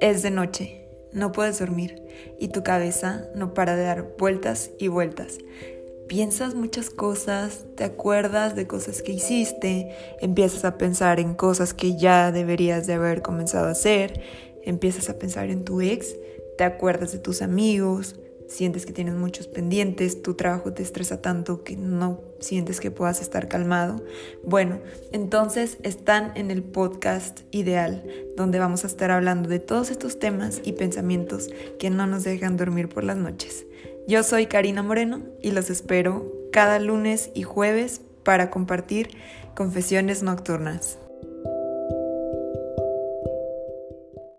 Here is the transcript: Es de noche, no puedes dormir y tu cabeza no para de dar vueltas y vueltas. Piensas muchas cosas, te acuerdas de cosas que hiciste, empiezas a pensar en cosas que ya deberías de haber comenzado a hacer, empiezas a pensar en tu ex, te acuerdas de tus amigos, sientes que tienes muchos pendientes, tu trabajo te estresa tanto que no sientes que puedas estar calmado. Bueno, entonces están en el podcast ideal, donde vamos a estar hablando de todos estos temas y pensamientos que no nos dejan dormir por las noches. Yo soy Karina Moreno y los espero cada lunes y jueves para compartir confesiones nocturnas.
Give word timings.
Es 0.00 0.22
de 0.22 0.30
noche, 0.30 0.86
no 1.12 1.32
puedes 1.32 1.58
dormir 1.58 2.00
y 2.38 2.48
tu 2.48 2.62
cabeza 2.62 3.28
no 3.34 3.52
para 3.52 3.74
de 3.74 3.82
dar 3.82 4.14
vueltas 4.16 4.70
y 4.78 4.86
vueltas. 4.86 5.38
Piensas 6.06 6.54
muchas 6.54 6.88
cosas, 6.88 7.66
te 7.74 7.82
acuerdas 7.82 8.54
de 8.54 8.68
cosas 8.68 9.02
que 9.02 9.10
hiciste, 9.10 9.90
empiezas 10.20 10.64
a 10.64 10.78
pensar 10.78 11.18
en 11.18 11.34
cosas 11.34 11.74
que 11.74 11.96
ya 11.96 12.30
deberías 12.30 12.86
de 12.86 12.94
haber 12.94 13.22
comenzado 13.22 13.66
a 13.66 13.72
hacer, 13.72 14.22
empiezas 14.62 15.10
a 15.10 15.18
pensar 15.18 15.50
en 15.50 15.64
tu 15.64 15.80
ex, 15.80 16.14
te 16.56 16.62
acuerdas 16.62 17.10
de 17.10 17.18
tus 17.18 17.42
amigos, 17.42 18.14
sientes 18.48 18.86
que 18.86 18.92
tienes 18.92 19.14
muchos 19.14 19.46
pendientes, 19.46 20.22
tu 20.22 20.34
trabajo 20.34 20.72
te 20.72 20.82
estresa 20.82 21.20
tanto 21.20 21.62
que 21.62 21.76
no 21.76 22.20
sientes 22.40 22.80
que 22.80 22.90
puedas 22.90 23.20
estar 23.20 23.46
calmado. 23.46 24.02
Bueno, 24.42 24.80
entonces 25.12 25.78
están 25.82 26.32
en 26.34 26.50
el 26.50 26.62
podcast 26.62 27.40
ideal, 27.50 28.04
donde 28.36 28.58
vamos 28.58 28.84
a 28.84 28.88
estar 28.88 29.10
hablando 29.10 29.48
de 29.48 29.60
todos 29.60 29.90
estos 29.90 30.18
temas 30.18 30.60
y 30.64 30.72
pensamientos 30.72 31.50
que 31.78 31.90
no 31.90 32.06
nos 32.06 32.24
dejan 32.24 32.56
dormir 32.56 32.88
por 32.88 33.04
las 33.04 33.16
noches. 33.16 33.66
Yo 34.08 34.22
soy 34.22 34.46
Karina 34.46 34.82
Moreno 34.82 35.22
y 35.42 35.50
los 35.50 35.70
espero 35.70 36.32
cada 36.50 36.78
lunes 36.78 37.30
y 37.34 37.42
jueves 37.42 38.00
para 38.24 38.50
compartir 38.50 39.10
confesiones 39.54 40.22
nocturnas. 40.22 40.98